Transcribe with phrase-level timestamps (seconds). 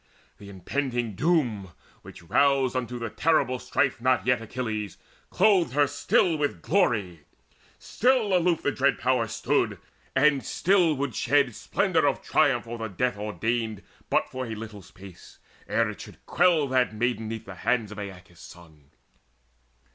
[0.39, 4.97] The impending Doom, Which roused unto the terrible strife not yet Achilles,
[5.29, 7.25] clothed her still with glory;
[7.77, 9.77] still Aloof the dread Power stood,
[10.15, 14.81] and still would shed Splendour of triumph o'er the death ordained But for a little
[14.81, 15.37] space,
[15.67, 18.89] ere it should quell That Maiden 'neath the hands of Aeaeus' son.